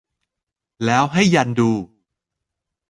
[0.85, 1.71] แล้วให้ยันดู